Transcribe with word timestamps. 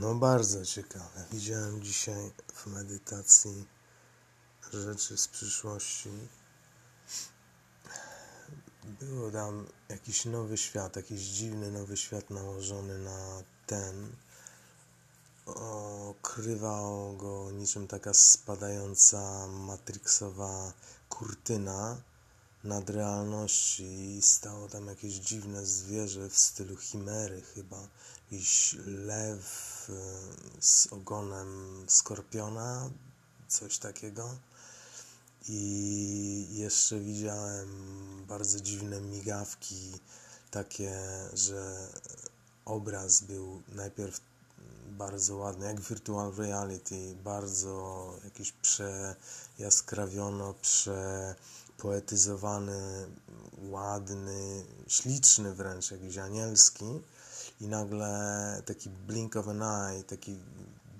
No 0.00 0.14
bardzo 0.14 0.64
ciekawe. 0.64 1.24
Widziałem 1.32 1.82
dzisiaj 1.82 2.32
w 2.54 2.66
medytacji 2.66 3.66
rzeczy 4.72 5.16
z 5.16 5.28
przyszłości. 5.28 6.10
Było 8.84 9.30
tam 9.30 9.66
jakiś 9.88 10.24
nowy 10.24 10.56
świat, 10.56 10.96
jakiś 10.96 11.20
dziwny 11.20 11.70
nowy 11.70 11.96
świat 11.96 12.30
nałożony 12.30 12.98
na 12.98 13.42
ten. 13.66 14.16
Okrywał 15.46 17.16
go 17.16 17.50
niczym 17.50 17.86
taka 17.86 18.14
spadająca 18.14 19.46
matrixowa 19.46 20.72
kurtyna 21.08 22.02
nad 22.64 22.90
realności 22.90 24.16
i 24.16 24.22
stało 24.22 24.68
tam 24.68 24.86
jakieś 24.86 25.14
dziwne 25.14 25.66
zwierzę 25.66 26.30
w 26.30 26.38
stylu 26.38 26.76
chimery 26.76 27.42
chyba. 27.54 27.88
Jakiś 28.30 28.76
lew 28.86 29.86
e, 29.88 29.92
z 30.60 30.92
ogonem 30.92 31.84
skorpiona, 31.88 32.90
coś 33.48 33.78
takiego. 33.78 34.36
I 35.48 36.46
jeszcze 36.50 37.00
widziałem 37.00 37.68
bardzo 38.28 38.60
dziwne 38.60 39.00
migawki, 39.00 39.92
takie, 40.50 41.00
że 41.32 41.88
obraz 42.64 43.20
był 43.20 43.62
najpierw 43.68 44.20
bardzo 44.88 45.36
ładny, 45.36 45.66
jak 45.66 45.80
virtual 45.80 46.34
reality, 46.34 47.16
bardzo 47.24 48.12
jakiś 48.24 48.52
przejaskrawiony, 48.52 50.54
przepoetyzowany, 51.76 53.06
ładny, 53.70 54.64
śliczny 54.88 55.54
wręcz, 55.54 55.90
jakiś 55.90 56.18
anielski 56.18 56.84
i 57.60 57.68
nagle 57.68 58.62
taki 58.66 58.90
blink 58.90 59.36
of 59.36 59.48
an 59.48 59.62
eye, 59.62 60.04
taki 60.04 60.36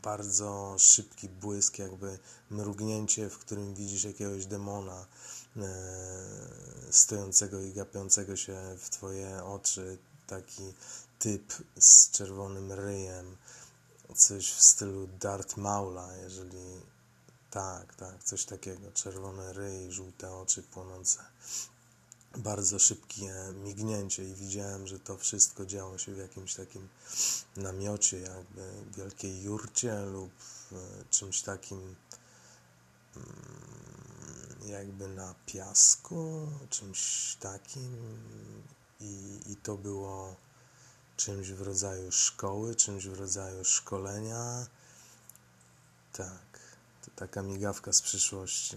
bardzo 0.02 0.76
szybki 0.78 1.28
błysk, 1.28 1.78
jakby 1.78 2.18
mrugnięcie, 2.50 3.30
w 3.30 3.38
którym 3.38 3.74
widzisz 3.74 4.04
jakiegoś 4.04 4.46
demona 4.46 5.06
e, 5.56 5.62
stojącego 6.90 7.60
i 7.60 7.72
gapiącego 7.72 8.36
się 8.36 8.76
w 8.78 8.90
twoje 8.90 9.44
oczy, 9.44 9.98
taki 10.26 10.72
typ 11.18 11.52
z 11.78 12.10
czerwonym 12.10 12.72
ryjem, 12.72 13.36
coś 14.14 14.52
w 14.52 14.62
stylu 14.62 15.08
Darth 15.20 15.56
Maula, 15.56 16.16
jeżeli 16.16 16.80
tak, 17.54 17.94
tak, 17.94 18.24
coś 18.24 18.44
takiego, 18.44 18.92
czerwone 18.92 19.52
ryj, 19.52 19.92
żółte 19.92 20.32
oczy 20.32 20.62
płonące. 20.62 21.24
Bardzo 22.36 22.78
szybkie 22.78 23.34
mignięcie 23.64 24.24
i 24.24 24.34
widziałem, 24.34 24.86
że 24.86 24.98
to 24.98 25.16
wszystko 25.16 25.66
działo 25.66 25.98
się 25.98 26.14
w 26.14 26.18
jakimś 26.18 26.54
takim 26.54 26.88
namiocie, 27.56 28.20
jakby 28.20 28.72
wielkiej 28.96 29.42
jurcie 29.42 30.00
lub 30.00 30.30
czymś 31.10 31.42
takim 31.42 31.96
mm, 33.16 33.26
jakby 34.66 35.08
na 35.08 35.34
piasku, 35.46 36.48
czymś 36.70 37.36
takim. 37.40 37.96
I, 39.00 39.40
i 39.46 39.56
to 39.56 39.76
było 39.76 40.36
czymś 41.16 41.50
w 41.50 41.62
rodzaju 41.62 42.12
szkoły, 42.12 42.74
czymś 42.74 43.06
w 43.06 43.18
rodzaju 43.18 43.64
szkolenia. 43.64 44.66
Tak, 46.12 46.54
to 47.04 47.10
taka 47.16 47.42
migawka 47.42 47.92
z 47.92 48.02
przyszłości. 48.02 48.76